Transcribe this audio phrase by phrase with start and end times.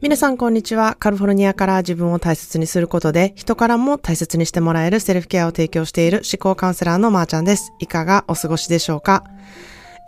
[0.00, 0.94] 皆さんこんにちは。
[1.00, 7.72] カルフォルニアから自分を大切にすることで人からも大切にしてもらえるセルフケアを提供している思考カウンセラーのまーちゃんです。
[7.80, 9.24] いかがお過ごしでしょうか？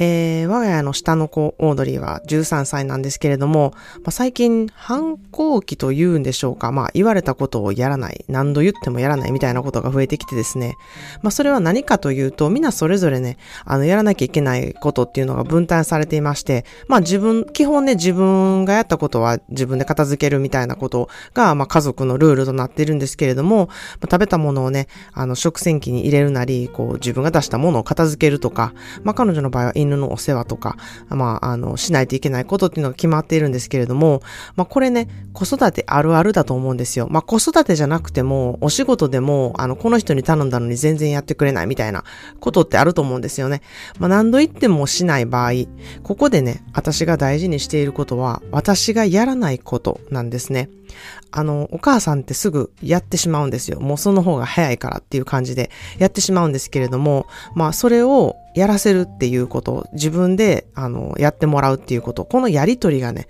[0.00, 6.70] えー、我が家の下の子、オードリーは13歳なんですけれども、まあ、最近反抗期と言うんでしょうか。
[6.70, 8.24] まあ、言われたことをやらない。
[8.28, 10.76] 何度言ってもやらないみたいなことが増えてきてですね。
[11.22, 28.72] まあ、それは何かというと、みんなそれぞれね、あの、やらなきゃいけないことっていうのが分担されていまして、まあ、自分、基本ね、自分がやったことは自分で片付けるみたいなことが、まあ、家族のルールとなっているんですけれども、まあ、食べたものをね、あの、食洗機に入れるなり、こう、自分が出したものを片付けるとか、
[29.02, 30.76] まあ、彼女の場合は犬のお世話とか、
[31.08, 34.22] まあ、あの、しないといけないことっていうのが決まっているんですけれども、
[34.56, 37.08] まあ、これね、子育てあるあるだと思うんですよ。
[37.10, 42.04] まあ、子育てじゃなくても、お仕事でも、あの、この人に頼んだのに全然やってくれないみたいな
[42.40, 43.62] ことってあると思うんですよね。
[43.98, 45.52] まあ、何度言ってもしない場合、
[46.02, 50.68] ここでね、私が大事にしていることは、私がやらないことなんですね。
[51.30, 53.80] あの、お母さんってすぐやってしまうんですよ。
[53.80, 63.28] もうその方が早いからっていう感じでやってしまうんですけれども、まあそれをやらせるっていうこと、自分で、あの、やってもらうっていうこと、このやりとりがね、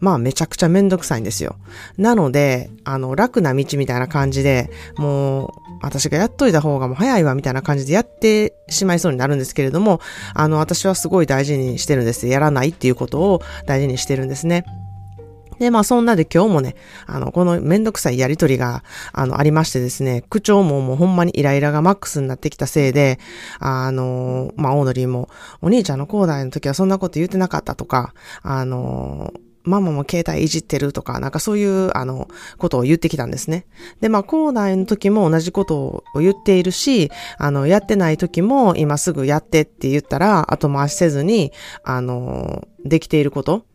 [0.00, 1.56] まあめちゃくちゃめんどくさいんですよ。
[1.98, 5.50] なので、あの、楽な道みたいな感じで、もう、
[5.82, 10.00] 私がやっといた方がもう早いわみたいな感じでやってしまいそうになるんですけれども、
[10.34, 12.26] あの、私はすごい大事にしてるんです。
[12.26, 14.64] やらないっていうことを大事にしてるんですね。
[15.60, 16.74] で、まあそんなで今日もね、
[17.06, 23.18] あの、このめんどくさいやりとりが、あの、ありましてですね、口調ももうほんまにイライラがマックスになってきたせいで、
[23.58, 25.28] あの、まあオードリーも、
[25.60, 33.66] お兄ちゃんの高大の時はそんなこと言ってなかったとか、あの、ママも携帯いじってるとか、なんかそういう、あの、ことを言ってきたんですね。
[34.00, 41.52] で、まあ、高大の時も同じことを言っているし、あの、やってない時も今すぐやってって言ったら、後回しせずに、
[41.84, 43.66] あの、できていること、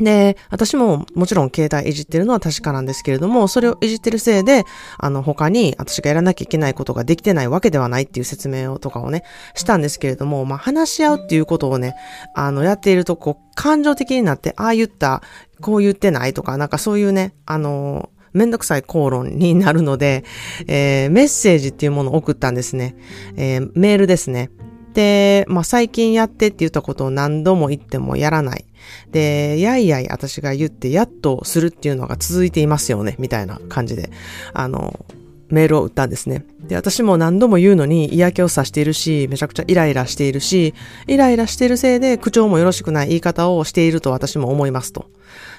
[0.00, 4.64] で、私ももちろん携帯いじってるのは確かなんですけれども、それをいじってるせいで、
[4.98, 9.24] あの、他に私がやらなきゃいけないことができてないわけではないっていう説明をとかをね、
[9.54, 11.94] したんですけれども、まあ、話し合うっていうことをね、
[12.34, 15.22] あの、やっていると、こう、感情的になって、ああ言った、
[15.60, 20.24] こう言ってないとか、なんかそういうね、あの、めんどくさい口論になるので、
[20.66, 22.96] えー、メッセージっていうものを送ったんですね。
[23.36, 24.50] えー、メールですね。
[24.94, 28.64] で、まあ、最近やってって言ったことを何度も言ってもやらない。
[29.12, 34.10] で、やいやい私が言ってやっとするっていうのが続いていますよね、みたいな感じで、
[34.52, 35.04] あの、
[35.50, 36.44] メールを打ったんですね。
[36.66, 40.74] で、私も何度も言うのに嫌気をさしているし、めちゃくちゃイライラしているし、
[41.06, 45.06] イライラしているせいで口調もよろしくない言い方をしていると私も思いますと。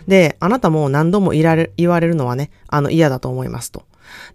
[0.08, 3.84] で、あなたも何度も言われるのはね、あの嫌だと思いますと。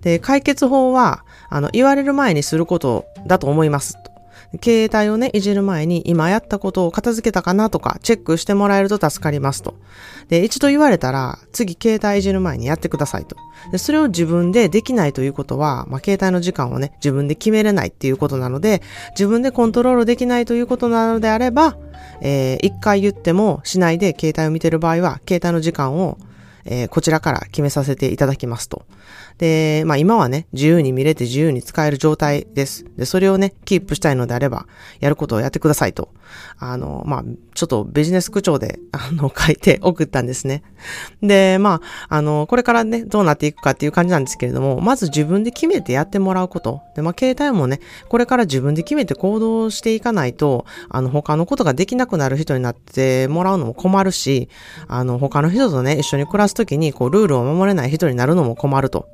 [0.01, 4.16] で、解決法は、あの、言われる前にすることだと思いますと。
[4.63, 9.75] 携帯をね、いじる前に今やったことを片付けたかなとかチェックしてもらえると助かりますと。
[10.29, 13.37] で、一度言われたら、次携帯いじる前にやってくださいと。
[13.73, 21.77] で、それを自分でできないということは、まあ、携帯の時間をね、自分で決めれないっていうことなので、自分でコントロールできないということなのであれば、
[22.21, 26.19] えー、一回言ってもしないで携帯を見てる場合は、携帯の時間を
[26.66, 28.84] えー、こちらから決めさせていただきますと。
[29.38, 32.84] で、まあ今はね、自由に見れて自由に使える状態です。
[32.97, 34.66] で、それをね、キープしたいのであれば、
[35.00, 36.10] やることをやってくださいと。
[36.59, 40.62] あの、まあ、ちょっとビジネス口調で、あの、 書いて送ったんですね。
[41.22, 46.81] で、まあ、あの、これからね、どうなっていくかっていう感じなんですけれども、まず自分で決めてやってもらうこと。
[46.94, 54.48] で、まあ、携帯もね、これから自分で決めて行動していかないと、あの、他のことができなくなる人になってもらうのも困るし、
[54.88, 59.09] あの、他の人とね、一緒に暮らすときに、こう、ルールを守れない人になるのも困ると。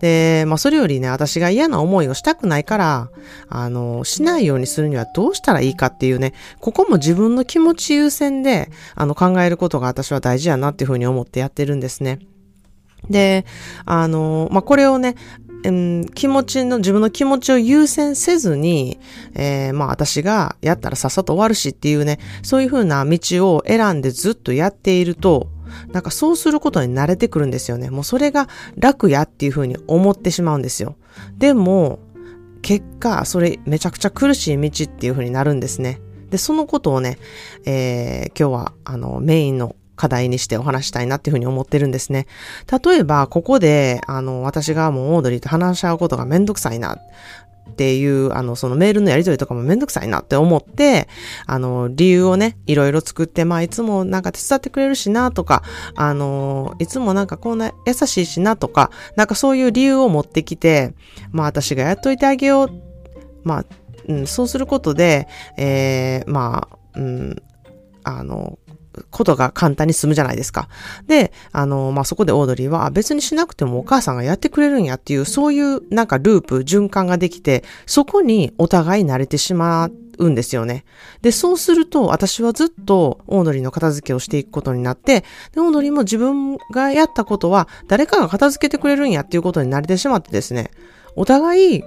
[0.00, 3.10] で、まあ、それよりね、私が嫌な思いをしたくないから、
[3.48, 12.18] あの、しないようにするにはどうしたらいいかっていうね、ここも自分の気持ち優先で、あの、考えることが私は大事やなっていうふうに思ってやってるんですね。
[13.10, 13.44] で、
[13.84, 15.14] あの、まあ、これをね、
[15.64, 18.98] うん、気持ちの、自分の気持ちを優先せずに、
[19.34, 23.18] えー、まあ私がやったらさっさと終わるしっていうね、そういう風な道
[23.52, 25.48] を選んでずっとやっていると、
[25.92, 27.90] なんかそうすることに慣れてくるんですよね。
[27.90, 30.96] もうそれが楽やっていう風に思ってしまうんですよ。
[31.38, 31.98] でも、
[32.62, 36.00] 結果、それめちゃくちゃ苦しい道っていう風になるんですね。
[36.30, 37.18] で、そのことをね、
[37.64, 42.26] えー、今日は、あの、メインの課題にしてお話したいなっていうふうに思ってるんですね。
[42.84, 46.98] 例えば、ここで、あの、私がもうオードリーと話し合うことがめんどくさいな。
[47.68, 51.08] っていう、あの、そのメールのやり取りとかもめんどくさいなって思って、
[51.46, 55.62] あの、理由をね、いろいろ作って、まあ、いつもなんか手伝ってくれるしなとか、
[55.94, 60.94] あの、いつもなんかこんな優しいしなとか、なんかそういう理由を持ってきて、
[61.32, 62.70] まあ、私がやっといてあげよう。
[63.44, 63.64] まあ、
[64.08, 67.42] うん、そうすることで、えー、まあ、うん、
[68.04, 68.58] あの、
[69.10, 70.68] ことが簡単に済むじゃないですか。
[71.06, 80.84] で、あの、まあ、そこでオードリーは別にしなくてもお母さんがやってくれるんやっていう、そういうなんかループ、循環ができて、そこにお互い慣れてしまうんですよね。
[81.22, 90.70] で、そうすると私はずっとオードリーの片付けをしていくことになって、で、オードリーも自分がやったことは誰かが片付けてくれるんやっていうことに慣れてしまってですね、
[91.14, 91.84] お互い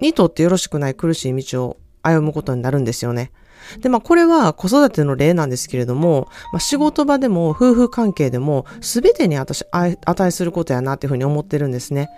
[0.00, 3.30] にとってよろしくない苦しい道を歩むことになるんですよね。
[3.80, 12.10] で、まあこれは子育ての例なんですけれども、まあ仕事場でも夫婦関係でも全てに私値することやなっていうふうに思ってるんですね。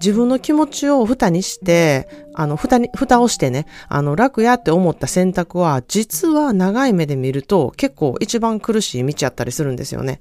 [0.00, 10.20] 自分の気持ちを蓋にして、あの、蓋に、蓋をしてね、あの、楽やって思った選択は、実は長い目で見ると結構一番苦しい道やったりするんですよね。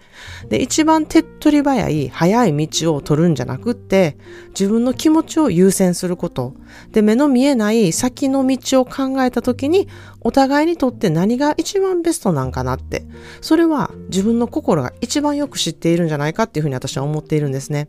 [0.49, 4.17] で、一番手っ取り早い、早い道を取るんじゃなくって、
[4.49, 6.55] 自分の気持ちを優先すること。
[6.91, 9.87] で、目の見えない先の道を考えた時に、
[10.21, 13.05] お互いにとって何が一番ベストなんかなって。
[13.41, 17.87] それは自分の心が一番よく知っているんじゃないかっていうふうに私は思っているんですね。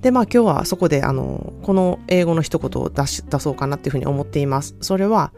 [0.00, 4.74] で、まあ今日はそこであの、この英語の一言を出し、出そうかなっていうふうに思っています。
[4.80, 5.32] それは、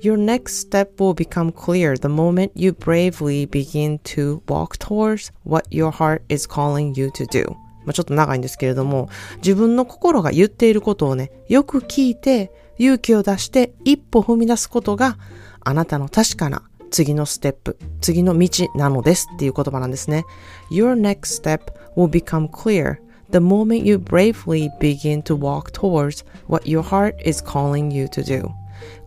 [0.00, 5.68] Your next step will become clear the moment you bravely begin to walk towards what
[5.70, 7.50] your heart is calling you to do.
[7.84, 15.18] まあちょっと長いんですけれども、自分の心が言っていることをね、よく聞いて、勇気を出して一歩踏み出すことが、
[15.60, 20.24] あなたの確かな次のステップ、次の道なのですっていう言葉なんですね。
[20.70, 22.98] Your next step will become clear
[23.30, 28.22] the moment you bravely begin to walk towards what your heart is calling you to
[28.22, 28.48] do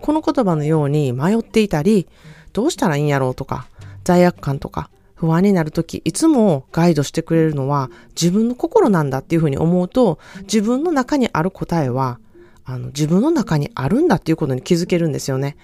[0.02, 2.08] この言葉のように迷っていたり、
[2.54, 3.68] どうしたらいいんやろうとか、
[4.04, 12.20] 罪悪感とか、不安になるとき、いつもガイドしてくれるのは自分の心なんだっていうふうに思うと、自分の中にある答えは、
[12.66, 15.58] あの、自分の中にあるんだっていうことに気づけるんですよね。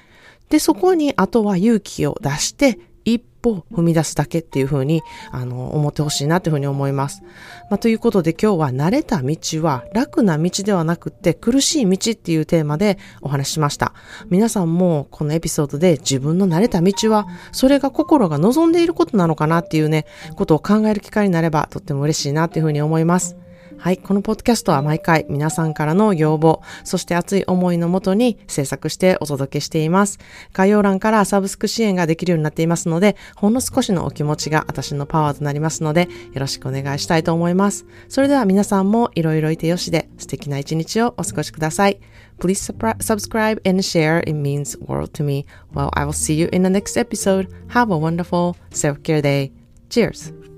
[0.49, 5.01] で、そこにあとは勇気を出して一歩踏み出すだけっていうふうに、
[5.31, 7.21] あの、思ってほしいなっていうふうに思います。
[7.69, 13.93] まあ、ということで今日は慣れた道は楽な道ではなくて苦しい道っていうテーマでお話ししました。
[14.29, 20.05] 皆さんもこのエピソードで自分の慣れた道はそれが心が望んでいることなのかなっていうね、
[20.35, 23.37] ことを考える機会になればとっても嬉しいなっていうふうに思います。
[23.79, 30.19] はい、このポッドキャストは毎回皆さんからの要望、そして熱い思いのもとに制作してお届けしています。
[30.53, 37.85] 概要欄からサブスク支援ができるようになっていますので、ほんの少しのお気持ちが私のパワーとなりますので、よろしくお願いしたいと思います。
[38.09, 41.99] それでは皆さんもいろいろいてよしで素敵な一日をお過ごしください。
[42.39, 44.19] Please subscribe and share.
[44.21, 45.45] It means world to me.
[45.73, 47.47] Well, I will see you in the next episode.
[47.69, 49.51] Have a wonderful self-care day.
[49.89, 50.56] Cheers!